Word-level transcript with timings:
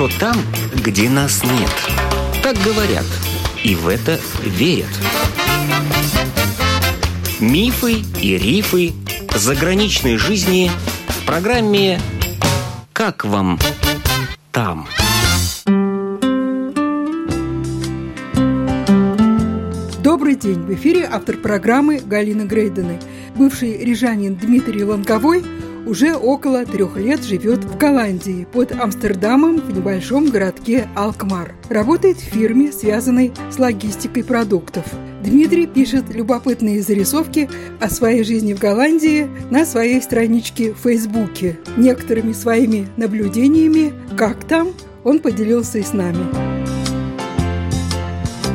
хорошо 0.00 0.18
там, 0.18 0.36
где 0.74 1.10
нас 1.10 1.42
нет. 1.44 1.70
Так 2.42 2.56
говорят, 2.64 3.04
и 3.62 3.74
в 3.74 3.86
это 3.88 4.18
верят. 4.42 4.88
Мифы 7.38 8.02
и 8.20 8.38
рифы 8.38 8.92
заграничной 9.34 10.16
жизни 10.16 10.70
в 11.08 11.26
программе 11.26 12.00
«Как 12.92 13.24
вам 13.24 13.58
там?». 14.52 14.86
Добрый 20.02 20.34
день! 20.34 20.62
В 20.62 20.74
эфире 20.74 21.08
автор 21.10 21.36
программы 21.36 22.00
Галина 22.00 22.44
Грейдены. 22.44 22.98
Бывший 23.34 23.84
рижанин 23.84 24.34
Дмитрий 24.34 24.82
Лонговой 24.82 25.44
уже 25.86 26.14
около 26.14 26.64
трех 26.64 26.96
лет 26.96 27.24
живет 27.24 27.64
в 27.64 27.76
Голландии, 27.76 28.46
под 28.52 28.72
Амстердамом 28.72 29.60
в 29.60 29.72
небольшом 29.72 30.30
городке 30.30 30.88
Алкмар. 30.94 31.54
Работает 31.68 32.18
в 32.18 32.24
фирме, 32.24 32.72
связанной 32.72 33.32
с 33.50 33.58
логистикой 33.58 34.24
продуктов. 34.24 34.84
Дмитрий 35.22 35.66
пишет 35.66 36.14
любопытные 36.14 36.82
зарисовки 36.82 37.48
о 37.80 37.88
своей 37.90 38.24
жизни 38.24 38.54
в 38.54 38.58
Голландии 38.58 39.28
на 39.50 39.64
своей 39.64 40.00
страничке 40.00 40.72
в 40.72 40.78
Фейсбуке. 40.78 41.58
Некоторыми 41.76 42.32
своими 42.32 42.88
наблюдениями, 42.96 43.92
как 44.16 44.44
там, 44.44 44.68
он 45.04 45.20
поделился 45.20 45.78
и 45.78 45.82
с 45.82 45.92
нами. 45.92 46.49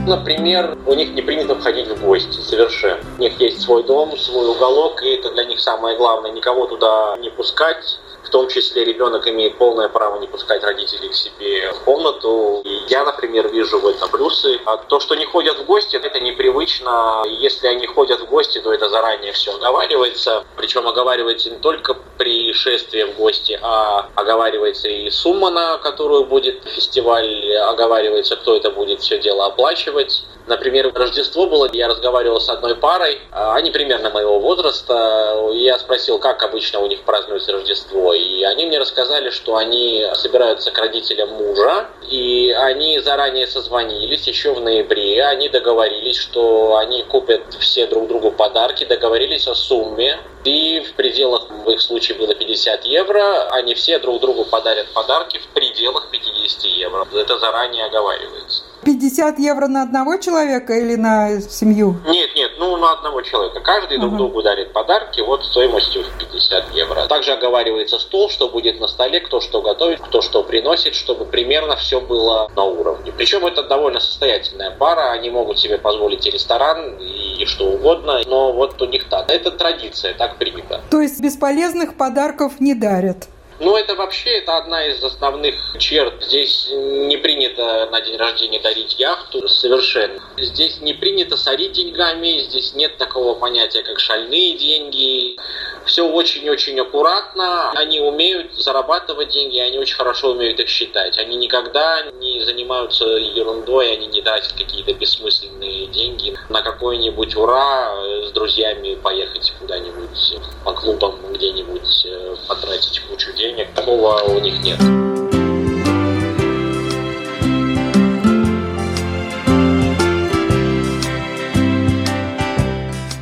Например, 0.05 0.77
у 0.85 0.93
них 0.93 1.13
не 1.13 1.21
принято 1.23 1.55
входить 1.55 1.87
в 1.87 2.05
гости 2.05 2.39
совершенно. 2.39 3.01
У 3.17 3.21
них 3.21 3.39
есть 3.39 3.61
свой 3.61 3.83
дом, 3.83 4.15
свой 4.17 4.47
уголок, 4.47 5.01
и 5.01 5.15
это 5.15 5.31
для 5.31 5.45
них 5.45 5.59
самое 5.59 5.97
главное. 5.97 6.31
Никого 6.31 6.67
туда 6.67 7.15
не 7.19 7.31
пускать, 7.31 7.99
в 8.25 8.29
том 8.29 8.47
числе 8.47 8.83
ребенок 8.83 9.27
имеет 9.27 9.57
полное 9.57 9.87
право 9.87 10.19
не 10.19 10.27
пускать 10.27 10.63
родителей 10.63 11.09
к 11.09 11.13
себе 11.13 11.71
в 11.73 11.79
комнату. 11.81 12.61
И 12.65 12.81
я, 12.87 13.03
например, 13.03 13.49
вижу 13.49 13.79
в 13.79 13.87
этом 13.87 14.09
плюсы. 14.09 14.59
А 14.65 14.77
то, 14.77 14.99
что 14.99 15.15
не 15.15 15.25
ходят 15.25 15.59
в 15.59 15.65
гости, 15.65 15.95
это 15.95 16.19
непривычно. 16.19 17.23
Если 17.27 17.67
они 17.67 17.85
ходят 17.87 18.21
в 18.21 18.25
гости, 18.25 18.59
то 18.59 18.73
это 18.73 18.89
заранее 18.89 19.31
все 19.33 19.55
оговаривается. 19.55 20.43
Причем 20.57 20.87
оговаривается 20.87 21.49
не 21.49 21.57
только 21.57 21.95
при 22.17 22.53
шествии 22.53 23.03
в 23.03 23.15
гости, 23.15 23.59
а 23.61 24.09
оговаривается 24.15 24.87
и 24.87 25.09
сумма, 25.09 25.51
на 25.51 25.77
которую 25.77 26.25
будет 26.25 26.63
фестиваль, 26.65 27.55
оговаривается, 27.57 28.35
кто 28.35 28.55
это 28.55 28.71
будет 28.71 29.01
все 29.01 29.19
дело 29.19 29.45
оплачивать. 29.45 30.23
Например, 30.47 30.91
Рождество 30.93 31.47
было, 31.47 31.67
я 31.73 31.87
разговаривал 31.87 32.39
с 32.39 32.49
одной 32.49 32.75
парой, 32.75 33.19
а 33.31 33.55
они 33.55 33.71
примерно 33.71 34.11
моего 34.11 34.39
возраста. 34.39 35.49
Я 35.53 35.79
спросил, 35.79 36.19
как 36.19 36.43
обычно 36.43 36.79
у 36.79 36.87
них 36.87 37.01
празднуется 37.03 37.51
Рождество. 37.51 38.13
И 38.13 38.43
они 38.43 38.65
мне 38.65 38.77
рассказали, 38.77 39.31
что 39.31 39.55
они 39.55 40.05
собираются 40.13 40.71
к 40.71 40.77
родителям 40.77 41.29
мужа, 41.29 41.87
и 42.09 42.51
они 42.51 42.99
заранее 42.99 43.47
созвонились 43.47 44.27
еще 44.27 44.53
в 44.53 44.61
ноябре. 44.61 45.25
Они 45.25 45.49
договорились, 45.49 46.17
что 46.17 46.77
они 46.77 47.03
купят 47.03 47.41
все 47.59 47.87
друг 47.87 48.07
другу 48.07 48.31
подарки, 48.31 48.85
договорились 48.85 49.47
о 49.47 49.55
сумме. 49.55 50.19
И 50.43 50.79
в 50.81 50.93
пределах, 50.93 51.49
в 51.49 51.69
их 51.71 51.81
случае 51.81 52.19
было 52.19 52.35
50 52.35 52.85
евро, 52.85 53.47
они 53.49 53.73
все 53.73 53.97
друг 53.97 54.21
другу 54.21 54.45
подарят 54.45 54.87
подарки 54.93 55.39
в 55.39 55.47
пределах 55.47 56.09
50 56.11 56.24
евро. 56.67 57.07
Это 57.13 57.39
заранее 57.39 57.85
оговаривается. 57.85 58.63
50 58.85 59.39
евро 59.39 59.67
на 59.67 59.81
одного 59.81 60.17
человека 60.17 60.73
или 60.73 60.95
на 60.95 61.41
семью? 61.41 61.95
Нет, 62.05 62.29
нет, 62.35 62.51
ну 62.59 62.77
на 62.77 62.93
одного 62.93 63.21
человека. 63.23 63.59
Каждый 63.59 63.97
друг 63.97 64.15
другу 64.15 64.43
дарит 64.43 64.73
подарки 64.73 65.21
вот 65.21 65.43
стоимостью 65.43 66.03
в 66.03 66.17
50 66.19 66.71
евро. 66.75 67.07
Также 67.07 67.33
оговаривается 67.33 67.97
стол, 67.97 68.29
что 68.29 68.47
будет 68.47 68.79
на 68.79 68.87
столе, 68.87 69.19
кто 69.21 69.41
что 69.41 69.61
готовит, 69.61 70.01
кто 70.01 70.21
что 70.21 70.43
приносит, 70.43 70.93
чтобы 70.93 71.25
примерно 71.25 71.75
все 71.75 71.99
было 71.99 72.49
на 72.55 72.63
уровне. 72.63 73.11
Причем 73.17 73.45
это 73.45 73.63
довольно 73.63 73.99
состоятельная 73.99 74.69
пара, 74.71 75.11
они 75.11 75.31
могут 75.31 75.59
себе 75.59 75.77
позволить 75.79 76.27
и 76.27 76.31
ресторан, 76.31 76.97
и 76.99 77.45
что 77.45 77.65
угодно, 77.65 78.21
но 78.27 78.53
вот 78.53 78.79
у 78.81 78.85
них 78.85 79.09
так. 79.09 79.31
Это 79.31 79.49
традиция, 79.51 80.13
так 80.13 80.37
принято. 80.37 80.81
То 80.91 81.01
есть 81.01 81.19
бесполезных 81.19 81.97
подарков 81.97 82.59
не 82.59 82.75
дарят? 82.75 83.27
Ну, 83.59 83.77
это 83.77 83.95
вообще 83.95 84.39
это 84.39 84.57
одна 84.57 84.85
из 84.85 85.01
основных 85.01 85.55
черт. 85.79 86.21
Здесь 86.23 86.67
не 86.71 87.15
принято 87.17 87.87
на 87.89 88.01
день 88.01 88.17
рождения 88.17 88.59
дарить 88.59 88.99
яхту 88.99 89.47
совершенно. 89.47 90.21
Здесь 90.37 90.81
не 90.81 90.93
принято 90.93 91.37
сорить 91.37 91.71
деньгами, 91.71 92.39
здесь 92.39 92.73
нет 92.73 92.97
такого 92.97 93.33
понятия, 93.33 93.81
как 93.83 93.99
шальные 93.99 94.57
деньги. 94.57 95.37
Все 95.85 96.05
очень-очень 96.05 96.77
аккуратно. 96.79 97.71
Они 97.71 98.01
умеют 98.01 98.53
зарабатывать 98.55 99.29
деньги, 99.29 99.57
они 99.59 99.77
очень 99.77 99.95
хорошо 99.95 100.31
умеют 100.31 100.59
их 100.59 100.67
считать. 100.67 101.17
Они 101.17 101.37
никогда 101.37 102.03
не 102.19 102.43
занимаются 102.43 103.05
ерундой, 103.05 103.93
они 103.93 104.07
не 104.07 104.21
тратят 104.21 104.51
какие-то 104.53 104.93
бессмысленные 104.93 105.87
деньги 105.87 106.37
на 106.49 106.61
какой-нибудь 106.61 107.35
ура 107.37 107.93
с 108.25 108.31
друзьями 108.31 108.95
поехать 108.95 109.53
куда-нибудь 109.59 110.37
по 110.63 110.73
клубам 110.73 111.15
где-нибудь 111.33 112.05
э, 112.05 112.35
потратить 112.47 113.01
кучу 113.01 113.31
денег 113.33 113.71
такого 113.73 114.21
у 114.23 114.39
них 114.39 114.61
нет. 114.61 114.79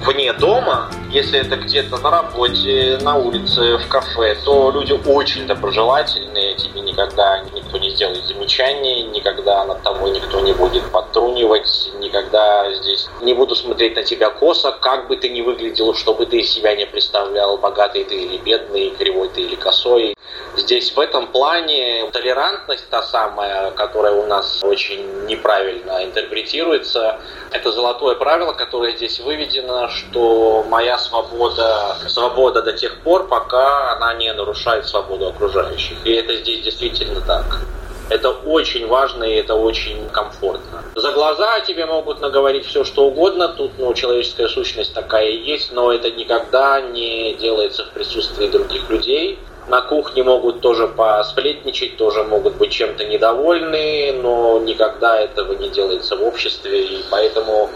Вне 0.06 0.34
дома, 0.34 0.90
если 1.14 1.40
это 1.40 1.58
где-то 1.58 1.98
на 1.98 2.10
работе, 2.10 2.98
на 3.02 3.16
улице, 3.16 3.78
в 3.78 3.88
кафе, 3.88 4.36
то 4.44 4.72
люди 4.72 5.00
очень 5.06 5.46
доброжелательные, 5.46 6.56
тебе 6.56 6.82
никогда 6.82 7.44
никто 7.54 7.78
не 7.78 7.92
сделает 7.92 8.26
замечаний, 8.26 9.04
никогда 9.04 9.64
над 9.64 9.84
тобой 9.84 10.10
никто 10.10 10.40
не 10.40 10.54
будет 10.54 10.92
подтрунивать, 10.92 11.92
никогда 12.00 12.74
здесь 12.74 13.08
не 13.22 13.36
буду 13.36 13.56
смотреть 13.56 13.96
на 13.96 14.04
тебя 14.04 14.32
косо, 14.32 14.72
как 14.72 15.08
бы 15.08 15.16
ты 15.16 15.30
ни 15.30 15.42
выглядел, 15.42 15.94
чтобы 15.94 16.26
ты 16.26 16.42
себя 16.42 16.76
не 16.76 16.88
представлял, 16.88 17.60
богатый 17.60 18.04
ты 18.06 18.16
или 18.16 18.38
бедный, 18.38 18.90
кривой 18.98 19.30
ты 19.30 19.42
или 19.42 19.56
косой. 19.56 20.16
Здесь 20.56 20.96
в 20.96 21.00
этом 21.00 21.28
плане 21.28 22.10
толерантность 22.12 22.90
та 22.90 23.04
самая, 23.04 23.72
которая 23.72 24.14
у 24.14 24.26
нас 24.26 24.62
очень 24.64 25.26
неправильно 25.26 26.04
интерпретируется, 26.04 27.20
это 27.52 27.72
золотое 27.72 28.16
правило, 28.16 28.54
которое 28.54 28.96
здесь 28.96 29.20
выведено, 29.20 29.90
что 29.90 30.66
моя 30.70 30.98
свобода, 31.04 31.96
свобода 32.08 32.62
до 32.62 32.74
тех 32.74 33.00
пор, 33.02 33.28
пока 33.28 33.92
она 33.94 34.14
не 34.14 34.34
нарушает 34.34 34.88
свободу 34.88 35.28
окружающих. 35.28 35.98
И 36.06 36.12
это 36.14 36.36
здесь 36.38 36.64
действительно 36.64 37.22
так. 37.22 37.62
Это 38.10 38.30
очень 38.30 38.88
важно 38.88 39.24
и 39.24 39.36
это 39.36 39.56
очень 39.56 40.10
комфортно. 40.10 40.84
За 40.96 41.12
глаза 41.12 41.62
тебе 41.62 41.86
могут 41.86 42.20
наговорить 42.20 42.66
все, 42.66 42.84
что 42.84 43.06
угодно. 43.06 43.48
Тут 43.48 43.72
ну, 43.78 43.94
человеческая 43.94 44.48
сущность 44.50 44.94
такая 44.94 45.30
и 45.30 45.38
есть, 45.38 45.72
но 45.72 45.92
это 45.92 46.12
никогда 46.12 46.82
не 46.82 47.34
делается 47.36 47.86
в 47.86 47.90
присутствии 47.92 48.48
других 48.48 48.90
людей. 48.90 49.40
На 49.68 49.82
кухне 49.82 50.24
могут 50.24 50.60
тоже 50.60 50.88
посплетничать, 50.88 51.96
тоже 51.96 52.24
могут 52.24 52.56
быть 52.56 52.72
чем-то 52.72 53.06
недовольны, 53.06 54.12
но 54.22 54.60
никогда 54.60 55.22
этого 55.22 55.54
не 55.54 55.70
делается 55.70 56.18
в 56.18 56.24
обществе, 56.24 56.84
и 56.84 57.04
поэтому 57.10 57.70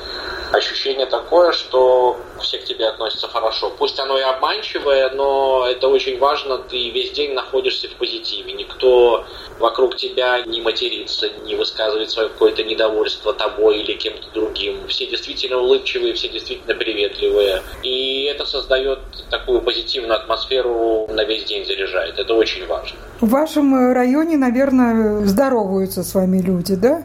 ощущение 0.52 1.06
такое, 1.06 1.52
что 1.52 2.18
все 2.40 2.58
к 2.58 2.66
тебе 2.66 2.88
относятся 2.88 3.28
хорошо. 3.28 3.72
Пусть 3.78 4.00
оно 4.00 4.18
и 4.18 4.22
обманчивое, 4.22 5.10
но 5.12 5.68
это 5.70 5.88
очень 5.88 6.18
важно, 6.20 6.58
ты 6.58 6.90
весь 6.90 7.12
день 7.12 7.34
находишься 7.34 7.88
в 7.88 7.94
позитиве. 7.94 8.54
Никто 8.54 9.26
вокруг 9.60 9.96
тебя 9.96 10.42
не 10.46 10.62
матерится, 10.62 11.30
не 11.46 11.56
высказывает 11.56 12.10
свое 12.12 12.30
какое-то 12.30 12.64
недовольство 12.64 13.34
тобой 13.34 13.80
или 13.80 13.94
кем-то 13.94 14.30
другим. 14.34 14.88
Все 14.88 15.06
действительно 15.08 15.58
улыбчивые, 15.58 16.14
все 16.14 16.30
действительно 16.30 16.76
приветливые. 16.76 17.64
И 17.84 18.24
это 18.26 18.46
создает 18.46 19.00
такую 19.30 19.62
позитивную 19.62 20.16
атмосферу 20.16 21.08
на 21.10 21.24
весь 21.24 21.44
день 21.46 21.66
заряжает. 21.66 22.20
Это 22.20 22.34
очень 22.34 22.66
важно. 22.68 22.98
В 23.20 23.30
вашем 23.30 23.94
районе, 23.94 24.38
наверное, 24.38 25.26
здороваются 25.26 26.04
с 26.04 26.14
вами 26.14 26.40
люди, 26.40 26.76
да? 26.76 27.04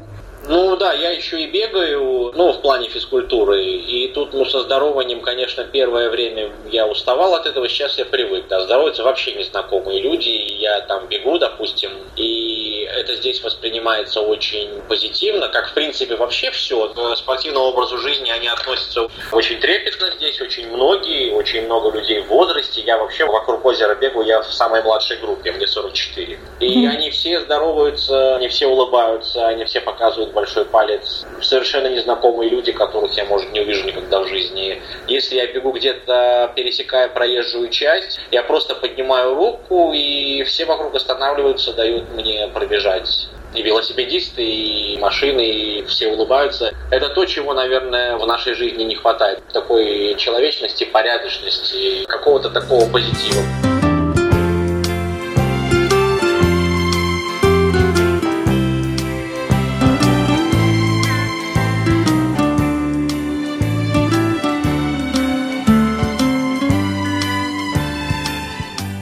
Ну 0.48 0.76
да, 0.76 0.92
я 0.92 1.10
еще 1.10 1.40
и 1.40 1.46
бегаю, 1.46 2.32
ну, 2.34 2.52
в 2.52 2.60
плане 2.60 2.88
физкультуры. 2.88 3.64
И 3.64 4.08
тут, 4.08 4.32
ну, 4.32 4.44
со 4.44 4.62
здорованием, 4.62 5.20
конечно, 5.20 5.64
первое 5.64 6.10
время 6.10 6.52
я 6.70 6.86
уставал 6.86 7.34
от 7.34 7.46
этого, 7.46 7.68
сейчас 7.68 7.98
я 7.98 8.04
привык. 8.04 8.46
Да, 8.48 8.60
здороваются 8.60 9.04
вообще 9.04 9.34
незнакомые 9.34 10.00
люди. 10.00 10.28
Я 10.28 10.80
там 10.80 11.06
бегу, 11.06 11.38
допустим, 11.38 11.90
и 12.16 12.88
это 12.92 13.14
здесь 13.14 13.42
воспринимается 13.42 14.20
очень 14.20 14.68
позитивно, 14.88 15.48
как, 15.48 15.68
в 15.68 15.74
принципе, 15.74 16.16
вообще 16.16 16.50
все. 16.50 16.88
К 16.88 17.16
спортивному 17.16 17.66
образу 17.66 17.98
жизни 17.98 18.30
они 18.30 18.48
относятся 18.48 19.08
очень 19.30 19.60
трепетно 19.60 20.10
здесь, 20.10 20.40
очень 20.40 20.68
многие, 20.68 21.32
очень 21.32 21.64
много 21.66 21.96
людей 21.96 22.20
в 22.20 22.26
возрасте. 22.26 22.80
Я 22.80 22.98
вообще 22.98 23.24
вокруг 23.26 23.64
озера 23.64 23.94
бегу, 23.94 24.22
я 24.22 24.42
в 24.42 24.52
самой 24.52 24.82
младшей 24.82 25.18
группе, 25.18 25.52
мне 25.52 25.66
44. 25.66 26.38
И 26.60 26.86
они 26.86 27.10
все 27.10 27.40
здороваются, 27.40 28.36
они 28.36 28.48
все 28.48 28.66
улыбаются, 28.66 29.46
они 29.46 29.64
все 29.64 29.80
показывают 29.80 30.31
показывают 30.31 30.31
большой 30.32 30.64
палец. 30.64 31.24
Совершенно 31.40 31.88
незнакомые 31.88 32.50
люди, 32.50 32.72
которых 32.72 33.16
я, 33.16 33.24
может, 33.24 33.52
не 33.52 33.60
увижу 33.60 33.86
никогда 33.86 34.20
в 34.20 34.28
жизни. 34.28 34.82
Если 35.08 35.36
я 35.36 35.46
бегу 35.46 35.72
где-то, 35.72 36.52
пересекая 36.54 37.08
проезжую 37.08 37.68
часть, 37.68 38.20
я 38.30 38.42
просто 38.42 38.74
поднимаю 38.74 39.34
руку, 39.34 39.92
и 39.94 40.42
все 40.44 40.64
вокруг 40.64 40.94
останавливаются, 40.94 41.72
дают 41.72 42.10
мне 42.14 42.48
пробежать 42.48 43.28
и 43.54 43.62
велосипедисты, 43.62 44.42
и 44.42 44.98
машины, 44.98 45.46
и 45.46 45.84
все 45.84 46.08
улыбаются. 46.08 46.72
Это 46.90 47.08
то, 47.10 47.24
чего, 47.26 47.52
наверное, 47.54 48.16
в 48.16 48.26
нашей 48.26 48.54
жизни 48.54 48.84
не 48.84 48.94
хватает. 48.94 49.42
Такой 49.52 50.14
человечности, 50.16 50.84
порядочности, 50.84 52.04
какого-то 52.06 52.50
такого 52.50 52.90
позитива. 52.90 53.42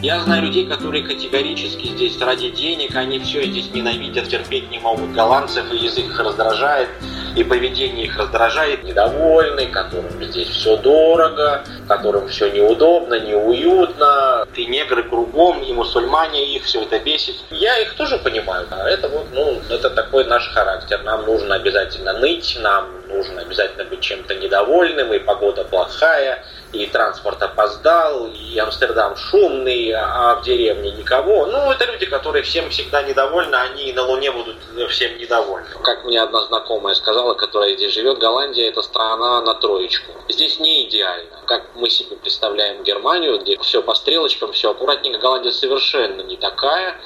Я 0.03 0.19
знаю 0.21 0.45
людей, 0.45 0.67
которые 0.67 1.05
категорически 1.05 1.89
здесь 1.89 2.19
ради 2.23 2.49
денег, 2.49 2.97
они 2.97 3.19
все 3.19 3.45
здесь 3.45 3.71
ненавидят, 3.75 4.29
терпеть 4.29 4.71
не 4.71 4.79
могут 4.79 5.13
голландцев, 5.13 5.71
и 5.71 5.77
язык 5.77 6.07
их 6.07 6.19
раздражает, 6.19 6.89
и 7.37 7.45
поведение 7.45 8.07
их 8.07 8.17
раздражает, 8.17 8.83
недовольны, 8.83 9.67
которым 9.67 10.25
здесь 10.25 10.49
все 10.49 10.79
дорого, 10.79 11.65
которым 11.87 12.29
все 12.29 12.51
неудобно, 12.51 13.21
неуютно, 13.21 14.47
и 14.57 14.65
негры 14.65 15.03
кругом, 15.03 15.63
и 15.63 15.71
мусульмане, 15.75 16.57
их 16.57 16.65
все 16.65 16.81
это 16.81 16.99
бесит. 16.99 17.37
Я 17.51 17.79
их 17.81 17.93
тоже 17.95 18.17
понимаю, 18.17 18.67
это 18.71 19.07
вот, 19.07 19.27
ну, 19.35 19.61
это 19.69 19.91
такой 19.91 20.25
наш 20.25 20.49
характер. 20.49 21.03
Нам 21.05 21.27
нужно 21.27 21.57
обязательно 21.57 22.15
ныть, 22.15 22.57
нам 22.59 22.87
нужно 23.11 23.43
обязательно 23.43 23.85
быть 23.85 24.01
чем-то 24.01 24.35
недовольным, 24.35 25.13
и 25.13 25.19
погода 25.19 25.65
плохая, 25.65 26.45
и 26.73 26.87
транспорт 26.87 27.43
опоздал, 27.43 28.29
и 28.29 28.59
Амстердам 28.59 29.17
шумный, 29.17 29.93
а 29.95 30.37
в 30.37 30.43
деревне 30.43 30.93
никого. 30.93 31.47
Ну, 31.47 31.71
это 31.71 31.85
люди, 31.87 32.07
которые 32.07 32.43
всем 32.43 32.71
всегда 32.71 33.03
недовольны, 33.03 33.55
они 33.57 33.91
и 33.91 33.93
на 33.93 34.03
Луне 34.03 34.31
будут 34.31 34.57
всем 34.91 35.19
недовольны. 35.19 35.67
Как 35.83 36.05
мне 36.05 36.21
одна 36.23 36.43
знакомая 36.43 36.95
сказала, 36.95 37.35
которая 37.35 37.75
здесь 37.77 37.93
живет, 37.93 38.19
Голландия 38.19 38.69
это 38.69 38.83
страна 38.83 39.41
на 39.43 39.55
троечку. 39.55 40.13
Здесь 40.29 40.61
не 40.61 40.89
идеально. 40.89 41.41
Как 41.47 41.65
мы 41.75 41.91
себе 41.91 42.17
представляем 42.17 42.83
Германию, 42.85 43.39
где 43.39 43.59
все 43.59 43.83
по 43.83 43.95
стрелочкам, 43.95 44.53
все 44.53 44.71
аккуратненько, 44.71 45.19
Голландия 45.19 45.53
совершенно 45.53 46.23
не 46.23 46.37
такая. 46.37 46.97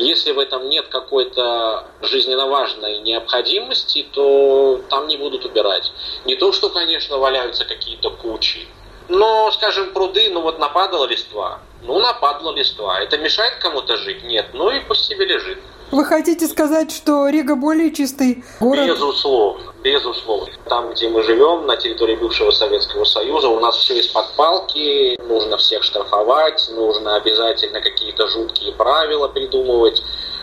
Если 0.00 0.32
в 0.32 0.38
этом 0.38 0.70
нет 0.70 0.88
какой-то 0.88 1.86
жизненно 2.00 2.46
важной 2.46 2.98
необходимости, 3.00 4.06
то 4.12 4.80
там 4.88 5.08
не 5.08 5.18
будут 5.18 5.44
убирать. 5.44 5.92
Не 6.24 6.36
то, 6.36 6.52
что, 6.52 6.70
конечно, 6.70 7.18
валяются 7.18 7.66
какие-то 7.66 8.10
кучи, 8.10 8.66
но, 9.08 9.50
скажем, 9.50 9.92
пруды, 9.92 10.30
ну 10.30 10.40
вот 10.40 10.58
нападала 10.58 11.04
листва. 11.04 11.58
Ну, 11.82 11.98
нападала 11.98 12.54
листва. 12.54 13.00
Это 13.00 13.18
мешает 13.18 13.56
кому-то 13.56 13.96
жить? 13.96 14.22
Нет. 14.22 14.46
Ну 14.54 14.70
и 14.70 14.80
пусть 14.80 15.04
себе 15.04 15.26
лежит. 15.26 15.58
Вы 15.90 16.04
хотите 16.04 16.46
сказать, 16.46 16.92
что 16.92 17.28
Рига 17.28 17.56
более 17.56 17.92
чистый 17.92 18.44
город? 18.60 18.86
Безусловно, 18.86 19.72
безусловно. 19.82 20.52
Там, 20.68 20.90
где 20.92 21.08
мы 21.08 21.22
живем, 21.24 21.66
на 21.66 21.76
территории 21.76 22.14
бывшего 22.14 22.52
Советского 22.52 23.04
Союза, 23.04 23.48
у 23.48 23.58
нас 23.58 23.76
все 23.76 23.98
из-под 23.98 24.32
палки, 24.36 25.18
нужно 25.26 25.56
всех 25.56 25.82
штрафовать, 25.82 26.70
нужно 26.72 27.16
обязательно 27.16 27.80
какие-то 27.80 28.28
жуткие 28.28 28.72
правила 28.72 29.28
придумывать 29.28 30.02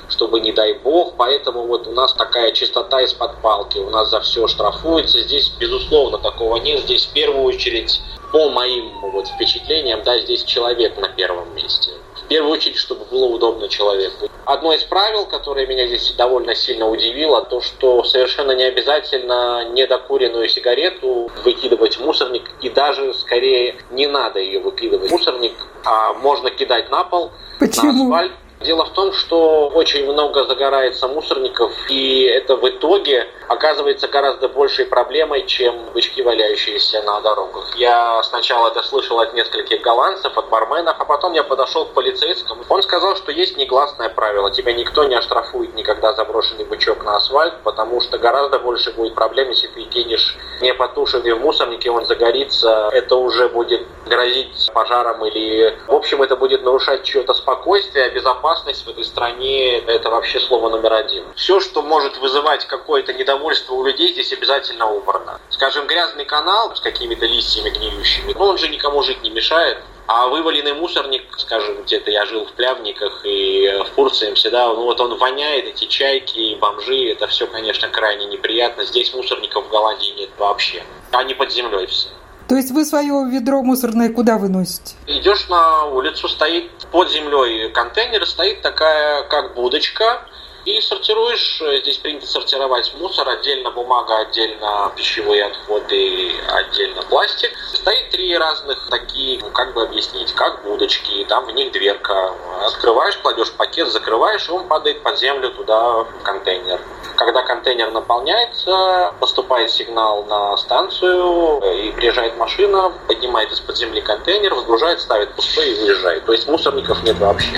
чтобы 0.10 0.40
не 0.40 0.54
дай 0.54 0.74
бог, 0.74 1.16
поэтому 1.18 1.66
вот 1.66 1.86
у 1.86 1.92
нас 1.92 2.14
такая 2.14 2.52
чистота 2.54 3.02
из-под 3.02 3.42
палки, 3.42 3.78
у 3.78 3.90
нас 3.90 4.10
за 4.10 4.22
все 4.22 4.48
штрафуется, 4.48 5.20
здесь 5.20 5.50
безусловно 5.60 6.18
такого 6.18 6.56
нет, 6.58 6.80
здесь 6.82 7.08
в 7.08 7.14
первую 7.14 7.44
очередь 7.44 8.02
по 8.32 8.50
моим 8.50 8.90
вот 9.12 9.28
впечатлениям, 9.28 10.04
да, 10.04 10.20
здесь 10.20 10.44
человек 10.44 10.98
на 10.98 11.10
первом 11.10 11.54
месте. 11.56 11.92
В 12.28 12.30
первую 12.30 12.52
очередь, 12.52 12.76
чтобы 12.76 13.06
было 13.06 13.24
удобно 13.24 13.70
человеку. 13.70 14.28
Одно 14.44 14.74
из 14.74 14.84
правил, 14.84 15.26
которое 15.26 15.66
меня 15.66 15.88
здесь 15.88 16.14
довольно 16.18 16.56
сильно 16.56 16.90
удивило, 16.90 17.42
то, 17.42 17.62
что 17.62 18.04
совершенно 18.04 18.52
не 18.52 18.66
обязательно 18.66 19.70
недокуренную 19.70 20.50
сигарету 20.50 21.32
выкидывать 21.46 21.96
в 21.96 22.02
мусорник, 22.02 22.52
и 22.60 22.70
даже 22.70 23.14
скорее 23.14 23.78
не 23.92 24.08
надо 24.08 24.40
ее 24.40 24.60
выкидывать 24.60 25.10
в 25.10 25.12
мусорник, 25.14 25.54
а 25.86 26.16
можно 26.16 26.50
кидать 26.50 26.92
на 26.92 27.06
пол, 27.06 27.32
Почему? 27.60 28.10
на 28.10 28.18
асфальт. 28.18 28.34
Дело 28.60 28.86
в 28.86 28.94
том, 28.94 29.14
что 29.14 29.68
очень 29.68 30.12
много 30.12 30.44
загорается 30.46 31.08
мусорников, 31.08 31.72
и 31.90 32.24
это 32.24 32.56
в 32.56 32.68
итоге 32.68 33.28
оказывается 33.48 34.08
гораздо 34.08 34.50
большей 34.50 34.86
проблемой, 34.86 35.46
чем 35.46 35.92
бычки, 35.94 36.24
валяющиеся 36.24 37.04
на 37.04 37.22
дорогах. 37.22 37.76
Я 37.76 38.22
сначала 38.24 38.70
это 38.70 38.82
слышал 38.82 39.20
от 39.20 39.36
нескольких 39.36 39.82
голландцев, 39.82 40.36
от 40.36 40.50
барменов, 40.50 40.96
а 40.98 41.06
потом 41.06 41.34
я 41.34 41.44
подошел 41.44 41.86
к 41.86 41.94
полицейскому. 41.94 42.64
Он 42.68 42.82
сказал, 42.82 43.16
что 43.16 43.32
есть 43.32 43.58
негласное 43.58 44.10
правило. 44.10 44.50
Тебя 44.50 44.74
никто 44.74 45.04
не 45.04 45.16
оштрафует 45.16 45.76
никогда 45.76 46.14
заброшенный 46.14 46.66
бычок 46.66 47.04
на 47.04 47.18
асфальт, 47.18 47.62
потому 47.64 48.02
что 48.02 48.18
гораздо 48.18 48.58
больше 48.58 48.92
будет 48.92 49.14
проблем, 49.14 49.50
если 49.50 49.68
ты 49.68 49.84
кинешь 49.84 50.36
непотушенный 50.62 51.34
в 51.34 51.42
мусорнике, 51.42 51.92
он 51.92 52.08
загорится. 52.08 52.90
Это 52.92 53.18
уже 53.18 53.50
будет 53.50 53.86
грозить 54.08 54.72
пожаром 54.74 55.24
или... 55.26 55.78
В 55.88 55.94
общем, 55.94 56.24
это 56.24 56.36
будет 56.36 56.64
нарушать 56.64 57.04
чье-то 57.04 57.36
спокойствие, 57.36 58.10
безопасность 58.10 58.47
в 58.56 58.88
этой 58.88 59.04
стране. 59.04 59.78
Это 59.80 60.10
вообще 60.10 60.40
слово 60.40 60.70
номер 60.70 60.94
один. 60.94 61.26
Все, 61.36 61.60
что 61.60 61.82
может 61.82 62.18
вызывать 62.18 62.66
какое-то 62.66 63.14
недовольство 63.14 63.74
у 63.74 63.84
людей 63.84 64.14
здесь 64.14 64.32
обязательно 64.32 64.90
убрано. 64.90 65.40
Скажем, 65.50 65.86
грязный 65.86 66.26
канал 66.26 66.76
с 66.76 66.80
какими-то 66.80 67.26
листьями 67.26 67.70
гниющими, 67.70 68.34
ну 68.34 68.46
он 68.46 68.58
же 68.58 68.70
никому 68.70 69.04
жить 69.04 69.22
не 69.22 69.30
мешает. 69.30 69.78
А 70.08 70.28
вываленный 70.28 70.74
мусорник, 70.74 71.24
скажем, 71.38 71.84
где-то 71.84 72.10
я 72.10 72.26
жил 72.26 72.46
в 72.46 72.54
Плявниках 72.54 73.26
и 73.26 73.68
в 73.84 73.96
Фурциемсе, 73.96 74.50
да, 74.50 74.68
ну 74.68 74.86
вот 74.86 75.02
он 75.02 75.18
воняет, 75.18 75.66
эти 75.66 75.84
чайки, 75.84 76.56
бомжи, 76.56 77.12
это 77.12 77.28
все, 77.28 77.46
конечно, 77.46 77.90
крайне 77.90 78.26
неприятно. 78.28 78.86
Здесь 78.86 79.14
мусорников 79.14 79.66
в 79.66 79.70
Голландии 79.70 80.14
нет 80.18 80.30
вообще. 80.38 80.82
Они 81.12 81.34
под 81.34 81.52
землей 81.52 81.88
все. 81.88 82.08
То 82.48 82.56
есть 82.56 82.72
вы 82.72 82.86
свое 82.86 83.26
ведро 83.30 83.62
мусорное 83.62 84.10
куда 84.10 84.38
выносите? 84.38 84.96
Идешь 85.06 85.50
на 85.50 85.86
улицу, 85.86 86.30
стоит 86.30 86.72
под 86.92 87.12
землей 87.12 87.70
контейнер, 87.72 88.26
стоит 88.26 88.62
такая 88.62 89.24
как 89.24 89.54
будочка, 89.56 90.22
и 90.68 90.82
сортируешь, 90.82 91.62
э, 91.62 91.80
здесь 91.80 91.98
принято 91.98 92.28
сортировать 92.28 92.94
мусор, 93.00 93.30
отдельно 93.30 93.72
бумага, 93.72 94.18
отдельно 94.18 94.92
пищевые 94.98 95.46
отходы, 95.46 96.34
отдельно 96.50 97.04
пластик. 97.04 97.52
Стоит 97.74 98.10
три 98.10 98.38
разных 98.38 98.90
такие, 98.90 99.40
ну 99.40 99.50
как 99.52 99.74
бы 99.74 99.84
объяснить, 99.84 100.34
как 100.34 100.64
будочки, 100.64 101.26
там 101.30 101.46
в 101.46 101.52
них 101.52 101.72
дверка. 101.72 102.34
Открываешь, 102.66 103.16
кладешь 103.18 103.54
пакет, 103.54 103.88
закрываешь, 103.88 104.50
и 104.50 104.52
он 104.52 104.68
падает 104.68 105.02
под 105.04 105.18
землю 105.18 105.52
туда 105.52 106.04
в 106.04 106.24
контейнер. 106.24 106.82
Когда 107.16 107.44
контейнер 107.44 107.92
наполняется, 107.92 109.14
поступает 109.22 109.72
сигнал 109.72 110.26
на 110.26 110.58
станцию, 110.58 111.62
э, 111.64 111.78
и 111.78 111.92
приезжает 111.94 112.36
машина, 112.36 112.92
поднимает 113.08 113.54
из-под 113.54 113.78
земли 113.78 114.02
контейнер, 114.02 114.54
выгружает, 114.54 115.00
ставит 115.00 115.34
пустой 115.34 115.70
и 115.70 115.82
уезжает. 115.82 116.26
То 116.26 116.34
есть 116.34 116.46
мусорников 116.50 117.02
нет 117.04 117.18
вообще. 117.20 117.56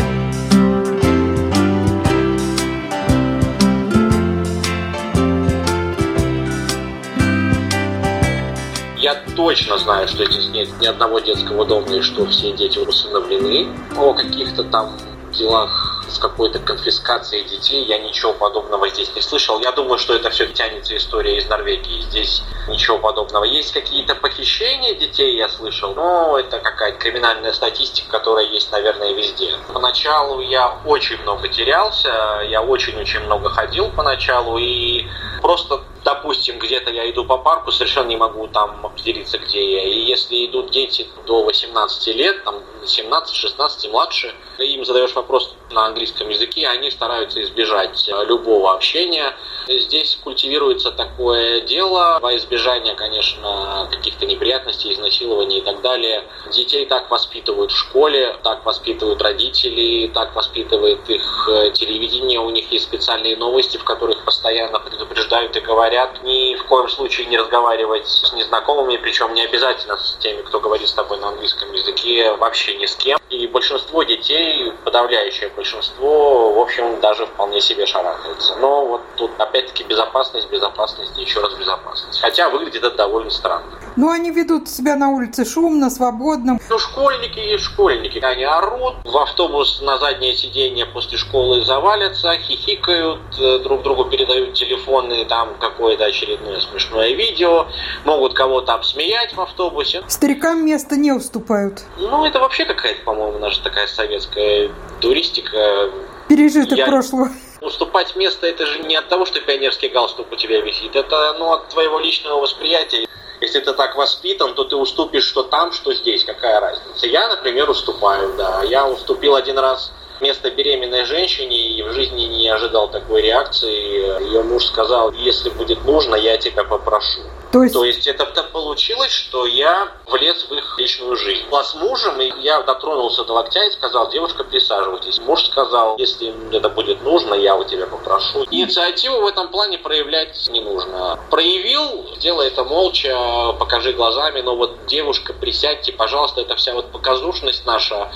Я 9.09 9.15
точно 9.35 9.79
знаю, 9.79 10.07
что 10.07 10.23
здесь 10.23 10.45
нет 10.49 10.69
ни 10.79 10.85
одного 10.85 11.17
детского 11.17 11.65
дома 11.65 11.95
и 11.95 12.01
что 12.01 12.27
все 12.27 12.51
дети 12.51 12.77
усыновлены. 12.77 13.75
О 13.97 14.13
каких-то 14.13 14.63
там 14.63 14.95
делах 15.31 16.05
с 16.07 16.19
какой-то 16.19 16.59
конфискацией 16.59 17.43
детей 17.49 17.85
я 17.85 17.97
ничего 17.97 18.33
подобного 18.33 18.87
здесь 18.89 19.11
не 19.15 19.21
слышал. 19.23 19.59
Я 19.61 19.71
думаю, 19.71 19.97
что 19.97 20.13
это 20.13 20.29
все 20.29 20.45
тянется 20.45 20.95
история 20.95 21.37
из 21.37 21.49
Норвегии. 21.49 22.01
Здесь 22.01 22.43
ничего 22.67 22.99
подобного. 22.99 23.45
Есть 23.45 23.73
какие-то 23.73 24.13
похищения 24.13 24.93
детей, 24.93 25.37
я 25.37 25.49
слышал, 25.49 25.95
но 25.95 26.37
это 26.37 26.59
какая-то 26.59 26.99
криминальная 26.99 27.53
статистика, 27.53 28.11
которая 28.11 28.45
есть, 28.45 28.71
наверное, 28.71 29.13
везде. 29.13 29.55
Поначалу 29.73 30.39
я 30.41 30.77
очень 30.85 31.17
много 31.23 31.47
терялся, 31.47 32.41
я 32.47 32.61
очень-очень 32.61 33.21
много 33.21 33.49
ходил 33.49 33.89
поначалу, 33.89 34.59
и 34.59 35.07
просто 35.41 35.81
допустим, 36.09 36.57
где-то 36.57 36.89
я 36.91 37.09
иду 37.09 37.23
по 37.23 37.37
парку, 37.37 37.71
совершенно 37.71 38.07
не 38.07 38.17
могу 38.17 38.47
там 38.47 38.85
определиться, 38.85 39.37
где 39.37 39.59
я. 39.73 39.83
И 39.83 39.99
если 39.99 40.45
идут 40.45 40.71
дети 40.71 41.07
до 41.27 41.43
18 41.43 42.15
лет, 42.15 42.43
там 42.43 42.63
17-16 42.83 43.91
младше, 43.91 44.33
им 44.57 44.85
задаешь 44.85 45.13
вопрос 45.13 45.55
на 45.71 45.85
английском 45.85 46.29
языке, 46.29 46.67
они 46.67 46.89
стараются 46.89 47.41
избежать 47.43 48.09
любого 48.27 48.73
общения. 48.73 49.35
Здесь 49.67 50.17
культивируется 50.23 50.91
такое 50.91 51.61
дело 51.61 52.17
во 52.21 52.35
избежание, 52.35 52.95
конечно, 52.95 53.87
каких-то 53.91 54.25
неприятностей, 54.25 54.91
изнасилований 54.91 55.59
и 55.59 55.61
так 55.61 55.81
далее. 55.81 56.23
Детей 56.51 56.85
так 56.85 57.11
воспитывают 57.11 57.71
в 57.71 57.77
школе, 57.77 58.35
так 58.43 58.65
воспитывают 58.65 59.21
родители, 59.21 60.07
так 60.07 60.35
воспитывает 60.35 61.07
их 61.07 61.49
э, 61.49 61.71
телевидение. 61.71 62.39
У 62.39 62.49
них 62.49 62.71
есть 62.71 62.85
специальные 62.85 63.37
новости, 63.37 63.77
в 63.77 63.83
которых 63.83 64.25
постоянно 64.25 64.79
предупреждают 64.79 65.55
и 65.55 65.59
говорят 65.59 65.98
ни 66.23 66.55
в 66.55 66.65
коем 66.65 66.89
случае 66.89 67.27
не 67.27 67.37
разговаривать 67.37 68.07
с 68.07 68.33
незнакомыми, 68.33 68.97
причем 68.97 69.33
не 69.33 69.43
обязательно 69.43 69.97
с 69.97 70.17
теми, 70.19 70.41
кто 70.41 70.59
говорит 70.59 70.87
с 70.87 70.93
тобой 70.93 71.17
на 71.19 71.29
английском 71.29 71.71
языке, 71.73 72.33
вообще 72.33 72.75
ни 72.77 72.85
с 72.85 72.95
кем. 72.95 73.19
И 73.29 73.45
большинство 73.45 74.01
детей, 74.03 74.73
подавляющее 74.83 75.49
большинство, 75.55 76.51
в 76.51 76.59
общем, 76.59 76.99
даже 76.99 77.27
вполне 77.27 77.61
себе 77.61 77.85
шарахается. 77.85 78.55
Но 78.55 78.85
вот 78.85 79.01
тут 79.17 79.31
опять-таки 79.37 79.83
безопасность, 79.83 80.49
безопасность 80.49 81.17
и 81.17 81.21
еще 81.21 81.39
раз 81.39 81.53
безопасность. 81.53 82.19
Хотя 82.19 82.49
выглядит 82.49 82.83
это 82.83 82.95
довольно 82.95 83.29
странно. 83.29 83.79
Ну, 83.95 84.09
они 84.09 84.31
ведут 84.31 84.67
себя 84.67 84.95
на 84.95 85.09
улице 85.09 85.45
шумно, 85.45 85.89
свободно. 85.89 86.57
Ну, 86.69 86.79
школьники 86.79 87.39
и 87.39 87.57
школьники. 87.57 88.17
Они 88.19 88.43
орут, 88.43 88.95
в 89.03 89.17
автобус 89.17 89.81
на 89.81 89.97
заднее 89.97 90.35
сиденье 90.35 90.85
после 90.85 91.17
школы 91.17 91.63
завалятся, 91.63 92.35
хихикают, 92.37 93.19
э, 93.39 93.59
друг 93.59 93.83
другу 93.83 94.05
передают 94.05 94.53
телефоны, 94.53 95.25
там 95.25 95.55
какое-то 95.89 96.05
очередное 96.05 96.59
смешное 96.59 97.13
видео, 97.13 97.65
могут 98.05 98.35
кого-то 98.35 98.73
обсмеять 98.73 99.33
в 99.33 99.41
автобусе. 99.41 100.03
Старикам 100.07 100.63
места 100.63 100.95
не 100.95 101.11
уступают. 101.11 101.81
Ну, 101.97 102.25
это 102.25 102.39
вообще 102.39 102.65
какая-то, 102.65 103.03
по-моему, 103.03 103.39
наша 103.39 103.63
такая 103.63 103.87
советская 103.87 104.69
туристика. 104.99 105.89
Пережиток 106.27 106.77
Я... 106.77 106.85
прошлого. 106.85 107.29
Уступать 107.61 108.15
место 108.15 108.45
это 108.45 108.67
же 108.67 108.79
не 108.79 108.95
от 108.95 109.09
того, 109.09 109.25
что 109.25 109.41
пионерский 109.41 109.89
галстук 109.89 110.31
у 110.31 110.35
тебя 110.35 110.61
висит, 110.61 110.95
это 110.95 111.35
ну, 111.39 111.53
от 111.53 111.69
твоего 111.69 111.99
личного 111.99 112.39
восприятия. 112.39 113.07
Если 113.41 113.59
ты 113.59 113.73
так 113.73 113.95
воспитан, 113.95 114.53
то 114.53 114.65
ты 114.65 114.75
уступишь 114.75 115.23
что 115.23 115.43
там, 115.43 115.71
что 115.71 115.93
здесь, 115.93 116.23
какая 116.23 116.59
разница. 116.59 117.07
Я, 117.07 117.27
например, 117.29 117.69
уступаю, 117.69 118.33
да. 118.37 118.61
Я 118.63 118.87
уступил 118.87 119.35
один 119.35 119.57
раз 119.57 119.91
место 120.21 120.51
беременной 120.51 121.05
женщине 121.05 121.57
и 121.57 121.83
в 121.83 121.91
жизни 121.91 122.23
не 122.23 122.49
ожидал 122.49 122.89
такой 122.89 123.21
реакции. 123.21 124.23
Ее 124.23 124.43
муж 124.43 124.65
сказал, 124.65 125.11
если 125.11 125.49
будет 125.49 125.83
нужно, 125.85 126.15
я 126.15 126.37
тебя 126.37 126.63
попрошу. 126.63 127.21
То 127.51 127.63
есть... 127.63 127.73
То 127.73 127.83
есть 127.83 128.07
это, 128.07 128.23
это 128.25 128.43
получилось, 128.43 129.11
что 129.11 129.45
я 129.45 129.91
влез 130.05 130.45
в 130.49 130.53
их 130.53 130.77
личную 130.77 131.15
жизнь. 131.15 131.47
Была 131.49 131.63
с 131.63 131.73
мужем, 131.75 132.21
и 132.21 132.31
я 132.41 132.61
дотронулся 132.61 133.23
до 133.23 133.33
локтя 133.33 133.63
и 133.65 133.71
сказал, 133.71 134.09
девушка, 134.09 134.43
присаживайтесь. 134.43 135.19
Муж 135.19 135.45
сказал, 135.45 135.97
если 135.97 136.33
это 136.55 136.69
будет 136.69 137.01
нужно, 137.03 137.33
я 137.33 137.55
у 137.55 137.63
тебя 137.63 137.87
попрошу. 137.87 138.45
Инициативу 138.51 139.21
в 139.21 139.25
этом 139.25 139.47
плане 139.49 139.77
проявлять 139.77 140.47
не 140.49 140.61
нужно. 140.61 141.19
Проявил, 141.29 142.05
делай 142.19 142.47
это 142.47 142.63
молча, 142.63 143.53
покажи 143.59 143.93
глазами, 143.93 144.41
но 144.41 144.55
вот 144.55 144.85
девушка, 144.85 145.33
присядьте, 145.33 145.91
пожалуйста, 145.91 146.41
это 146.41 146.55
вся 146.55 146.73
вот 146.73 146.91
показушность 146.91 147.65
наша, 147.65 148.11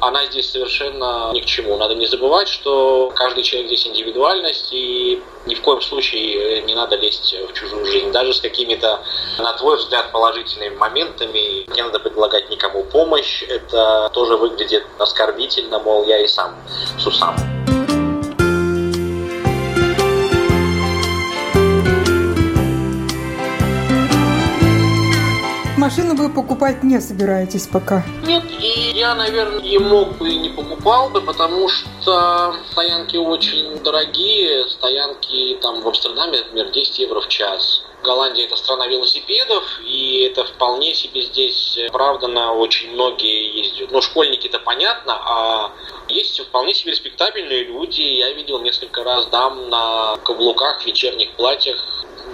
она 0.00 0.26
здесь 0.26 0.50
совершенно 0.50 1.30
ни 1.32 1.40
к 1.40 1.44
чему. 1.46 1.76
Надо 1.76 1.94
не 1.94 2.06
забывать, 2.06 2.48
что 2.48 3.12
каждый 3.14 3.42
человек 3.42 3.68
здесь 3.68 3.86
индивидуальность, 3.86 4.68
и 4.72 5.22
ни 5.46 5.54
в 5.54 5.62
коем 5.62 5.80
случае 5.80 6.62
не 6.62 6.74
надо 6.74 6.96
лезть 6.96 7.34
в 7.48 7.52
чужую 7.52 7.86
жизнь, 7.86 8.10
даже 8.12 8.34
с 8.34 8.40
какими-то, 8.40 9.02
на 9.38 9.52
твой 9.54 9.76
взгляд, 9.76 10.12
положительными 10.12 10.76
моментами. 10.76 11.66
Не 11.74 11.82
надо 11.82 12.00
предлагать 12.00 12.50
никому 12.50 12.84
помощь, 12.84 13.42
это 13.42 14.10
тоже 14.12 14.36
выглядит 14.36 14.84
оскорбительно, 14.98 15.78
мол, 15.78 16.04
я 16.04 16.18
и 16.18 16.26
сам 16.26 16.54
сусам. 16.98 17.59
Машину 25.90 26.14
вы 26.14 26.28
покупать 26.28 26.84
не 26.84 27.00
собираетесь 27.00 27.66
пока? 27.66 28.04
Нет, 28.24 28.44
и 28.48 28.92
я, 28.94 29.16
наверное, 29.16 29.58
и 29.58 29.76
мог 29.78 30.18
бы 30.18 30.28
и 30.28 30.38
не 30.38 30.50
покупал 30.50 31.10
бы, 31.10 31.20
потому 31.20 31.68
что 31.68 32.54
стоянки 32.70 33.16
очень 33.16 33.76
дорогие. 33.82 34.68
Стоянки 34.68 35.58
там 35.60 35.82
в 35.82 35.88
Амстердаме, 35.88 36.38
например, 36.38 36.70
10 36.70 36.98
евро 37.00 37.20
в 37.20 37.26
час. 37.26 37.82
Голландия 38.04 38.46
это 38.46 38.54
страна 38.54 38.86
велосипедов, 38.86 39.64
и 39.84 40.30
это 40.30 40.44
вполне 40.44 40.94
себе 40.94 41.22
здесь 41.22 41.76
оправданно. 41.88 42.52
Очень 42.52 42.92
многие 42.92 43.58
ездят. 43.58 43.90
Ну, 43.90 44.00
школьники-то 44.00 44.60
понятно, 44.60 45.14
а 45.14 45.72
есть 46.08 46.38
вполне 46.38 46.72
себе 46.72 46.92
респектабельные 46.92 47.64
люди. 47.64 48.00
Я 48.00 48.32
видел 48.32 48.60
несколько 48.60 49.02
раз 49.02 49.26
дам 49.26 49.68
на 49.68 50.16
каблуках, 50.22 50.86
вечерних 50.86 51.32
платьях 51.32 51.84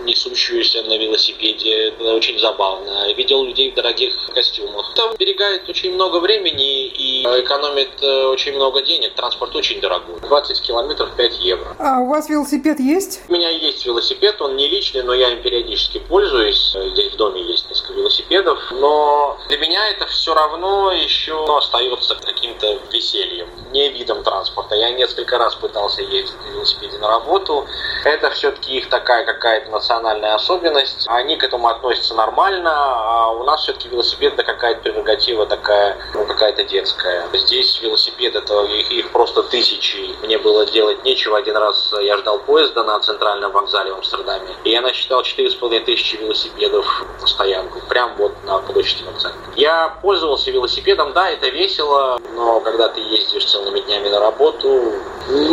несущуюся 0.04 0.82
на 0.82 0.96
велосипеде. 0.96 1.88
Это 1.88 2.14
очень 2.14 2.38
забавно. 2.38 3.12
Видел 3.14 3.44
людей 3.44 3.70
в 3.72 3.74
дорогих 3.74 4.14
костюмах. 4.34 4.92
Это 4.92 5.16
берегает 5.18 5.68
очень 5.68 5.92
много 5.94 6.18
времени 6.18 6.86
и 6.86 7.22
экономит 7.24 8.02
э, 8.02 8.24
очень 8.26 8.54
много 8.54 8.82
денег. 8.82 9.14
Транспорт 9.14 9.54
очень 9.56 9.80
дорогой. 9.80 10.20
20 10.20 10.60
километров 10.62 11.10
5 11.16 11.38
евро. 11.40 11.76
А 11.78 12.00
у 12.00 12.06
вас 12.08 12.28
велосипед 12.28 12.80
есть? 12.80 13.20
У 13.28 13.32
меня 13.32 13.50
есть 13.50 13.84
велосипед, 13.86 14.40
он 14.40 14.56
не 14.56 14.68
личный, 14.68 15.02
но 15.02 15.14
я 15.14 15.30
им 15.30 15.42
периодически 15.42 15.98
пользуюсь. 15.98 16.76
Здесь 16.92 17.12
в 17.12 17.16
доме 17.16 17.42
есть 17.42 17.68
несколько 17.68 17.94
велосипедов. 17.94 18.58
Но 18.70 19.38
для 19.48 19.58
меня 19.58 19.88
это 19.90 20.06
все 20.06 20.34
равно 20.34 20.92
еще 20.92 21.44
остается 21.56 22.14
каким-то 22.14 22.78
весельем, 22.92 23.48
не 23.72 23.88
видом 23.88 24.22
транспорта. 24.22 24.74
Я 24.74 24.90
несколько 24.90 25.38
раз 25.38 25.54
пытался 25.54 26.02
ездить 26.02 26.36
на 26.44 26.54
велосипеде 26.54 26.98
на 26.98 27.08
работу. 27.08 27.66
Это 28.04 28.30
все-таки 28.30 28.76
их 28.76 28.88
такая 28.88 29.24
какая-то 29.24 29.70
национальная 29.76 30.34
особенность. 30.34 31.06
Они 31.08 31.36
к 31.36 31.44
этому 31.44 31.68
относятся 31.68 32.14
нормально, 32.14 32.72
а 32.74 33.30
у 33.30 33.44
нас 33.44 33.62
все-таки 33.62 33.88
велосипед 33.88 34.34
это 34.34 34.42
какая-то 34.42 34.80
прерогатива 34.80 35.46
такая, 35.46 35.96
ну, 36.14 36.26
какая-то 36.26 36.64
детская. 36.64 37.28
Здесь 37.32 37.80
велосипед 37.82 38.34
это 38.34 38.62
их, 38.64 38.90
их 38.90 39.12
просто 39.12 39.42
тысячи. 39.42 40.14
Мне 40.22 40.38
было 40.38 40.66
делать 40.66 41.04
нечего. 41.04 41.38
Один 41.38 41.56
раз 41.56 41.92
я 42.00 42.16
ждал 42.16 42.38
поезда 42.40 42.82
на 42.82 42.98
центральном 43.00 43.52
вокзале 43.52 43.92
в 43.92 43.98
Амстердаме, 43.98 44.54
и 44.64 44.70
я 44.70 44.80
насчитал 44.80 45.22
4,5 45.22 45.84
тысячи 45.84 46.16
велосипедов 46.16 47.04
на 47.20 47.26
стоянку, 47.26 47.80
прям 47.88 48.14
вот 48.16 48.32
на 48.44 48.58
площади 48.58 49.04
вокзала. 49.04 49.34
Я 49.56 49.88
пользовался 50.02 50.50
велосипедом, 50.50 51.12
да, 51.12 51.30
это 51.30 51.48
весело, 51.48 52.18
но 52.34 52.60
когда 52.60 52.88
ты 52.88 53.00
ездишь 53.00 53.44
целыми 53.44 53.80
днями 53.80 54.08
на 54.08 54.20
работу, 54.20 54.92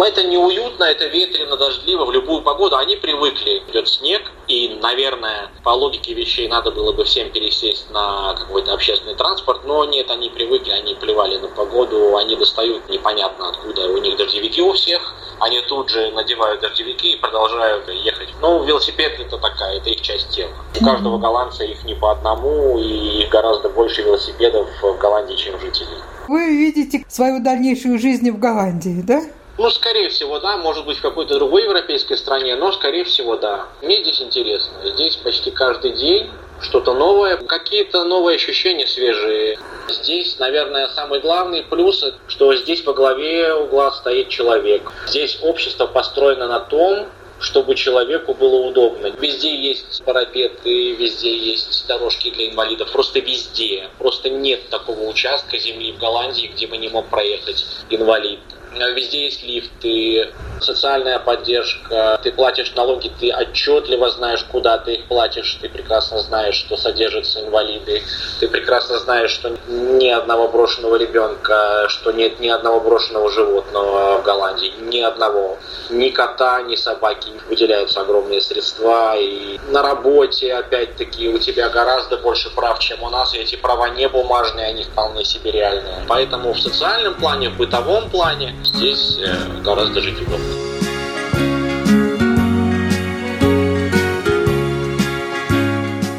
это 0.05 0.23
неуютно, 0.23 0.83
это 0.83 1.05
ветрено, 1.07 1.57
дождливо, 1.57 2.05
в 2.05 2.11
любую 2.11 2.41
погоду. 2.41 2.77
Они 2.77 2.95
привыкли, 2.95 3.63
идет 3.67 3.87
снег, 3.87 4.12
и, 4.47 4.77
наверное, 4.81 5.49
по 5.63 5.69
логике 5.69 6.13
вещей 6.13 6.47
надо 6.47 6.71
было 6.71 6.91
бы 6.91 7.05
всем 7.05 7.29
пересесть 7.31 7.89
на 7.91 8.33
какой-то 8.33 8.73
общественный 8.73 9.15
транспорт, 9.15 9.61
но 9.65 9.85
нет, 9.85 10.09
они 10.11 10.29
привыкли, 10.29 10.71
они 10.71 10.95
плевали 10.95 11.37
на 11.37 11.47
погоду, 11.47 12.17
они 12.17 12.35
достают 12.35 12.89
непонятно 12.89 13.49
откуда, 13.49 13.89
у 13.89 13.97
них 13.97 14.17
дождевики 14.17 14.61
у 14.61 14.73
всех, 14.73 15.15
они 15.39 15.61
тут 15.61 15.89
же 15.89 16.11
надевают 16.11 16.61
дождевики 16.61 17.13
и 17.13 17.17
продолжают 17.17 17.87
ехать. 17.89 18.29
Ну, 18.41 18.63
велосипед 18.63 19.19
это 19.19 19.37
такая, 19.37 19.77
это 19.77 19.89
их 19.89 20.01
часть 20.01 20.29
тела. 20.29 20.51
У 20.79 20.83
каждого 20.83 21.17
голландца 21.17 21.63
их 21.63 21.83
не 21.83 21.95
по 21.95 22.11
одному, 22.11 22.77
и 22.79 23.23
их 23.23 23.29
гораздо 23.29 23.69
больше 23.69 24.01
велосипедов 24.01 24.67
в 24.81 24.97
Голландии, 24.97 25.35
чем 25.35 25.59
жителей. 25.59 25.97
Вы 26.27 26.57
видите 26.57 27.05
свою 27.07 27.43
дальнейшую 27.43 27.99
жизнь 27.99 28.29
в 28.31 28.39
Голландии, 28.39 29.01
да? 29.03 29.21
Ну, 29.57 29.69
скорее 29.69 30.09
всего, 30.09 30.39
да. 30.39 30.57
Может 30.57 30.85
быть, 30.85 30.97
в 30.97 31.01
какой-то 31.01 31.35
другой 31.35 31.63
европейской 31.63 32.15
стране, 32.15 32.55
но, 32.55 32.71
скорее 32.71 33.03
всего, 33.03 33.37
да. 33.37 33.67
Мне 33.81 34.01
здесь 34.01 34.21
интересно. 34.21 34.73
Здесь 34.83 35.15
почти 35.17 35.51
каждый 35.51 35.91
день 35.91 36.29
что-то 36.59 36.93
новое, 36.93 37.37
какие-то 37.37 38.03
новые 38.03 38.37
ощущения 38.37 38.87
свежие. 38.87 39.59
Здесь, 39.89 40.39
наверное, 40.39 40.87
самый 40.87 41.19
главный 41.19 41.61
плюс, 41.63 42.03
что 42.27 42.55
здесь 42.55 42.83
во 42.83 42.93
главе 42.93 43.53
угла 43.53 43.91
стоит 43.91 44.29
человек. 44.29 44.91
Здесь 45.07 45.37
общество 45.41 45.85
построено 45.85 46.47
на 46.47 46.59
том, 46.59 47.07
чтобы 47.39 47.75
человеку 47.75 48.33
было 48.33 48.55
удобно. 48.55 49.07
Везде 49.19 49.55
есть 49.55 50.03
парапеты, 50.03 50.93
везде 50.93 51.35
есть 51.37 51.85
дорожки 51.87 52.31
для 52.31 52.49
инвалидов, 52.49 52.91
просто 52.91 53.19
везде. 53.19 53.89
Просто 53.99 54.29
нет 54.29 54.69
такого 54.69 55.01
участка 55.01 55.57
земли 55.59 55.91
в 55.91 55.99
Голландии, 55.99 56.49
где 56.53 56.65
бы 56.65 56.77
не 56.77 56.89
мог 56.89 57.07
проехать 57.07 57.65
инвалид 57.89 58.39
везде 58.73 59.25
есть 59.25 59.43
лифты, 59.43 60.31
социальная 60.63 61.19
поддержка, 61.19 62.19
ты 62.23 62.31
платишь 62.31 62.73
налоги, 62.75 63.11
ты 63.19 63.33
отчетливо 63.33 64.09
знаешь, 64.11 64.43
куда 64.51 64.77
ты 64.77 64.93
их 64.93 65.05
платишь, 65.05 65.57
ты 65.61 65.69
прекрасно 65.69 66.19
знаешь, 66.19 66.55
что 66.55 66.77
содержатся 66.77 67.41
инвалиды, 67.41 68.01
ты 68.39 68.47
прекрасно 68.47 68.97
знаешь, 68.99 69.31
что 69.31 69.55
ни 69.67 70.09
одного 70.09 70.47
брошенного 70.47 70.95
ребенка, 70.95 71.85
что 71.89 72.11
нет 72.11 72.39
ни 72.39 72.47
одного 72.47 72.79
брошенного 72.79 73.29
животного 73.31 74.19
в 74.19 74.23
Голландии, 74.23 74.73
ни 74.79 75.01
одного, 75.01 75.57
ни 75.89 76.09
кота, 76.09 76.61
ни 76.61 76.75
собаки, 76.75 77.29
выделяются 77.49 78.01
огромные 78.01 78.41
средства, 78.41 79.15
и 79.17 79.59
на 79.69 79.81
работе, 79.81 80.53
опять-таки, 80.53 81.29
у 81.29 81.37
тебя 81.37 81.69
гораздо 81.69 82.17
больше 82.17 82.49
прав, 82.49 82.79
чем 82.79 83.03
у 83.03 83.09
нас, 83.09 83.33
и 83.33 83.37
эти 83.37 83.55
права 83.55 83.89
не 83.89 84.07
бумажные, 84.07 84.67
они 84.67 84.83
вполне 84.83 85.25
себе 85.25 85.51
реальные. 85.51 86.05
Поэтому 86.07 86.53
в 86.53 86.59
социальном 86.59 87.15
плане, 87.15 87.49
в 87.49 87.57
бытовом 87.57 88.09
плане 88.09 88.55
здесь 88.65 89.17
э, 89.19 89.61
гораздо 89.63 90.01
жить 90.01 90.21
удобно. 90.21 90.45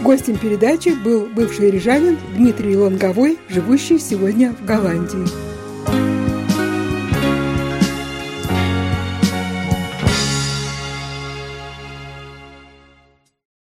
Гостем 0.02 0.36
передачи 0.36 0.90
был 1.02 1.26
бывший 1.26 1.70
рижанин 1.70 2.18
Дмитрий 2.36 2.76
Лонговой, 2.76 3.38
живущий 3.48 3.98
сегодня 3.98 4.52
в 4.52 4.64
Голландии. 4.64 5.53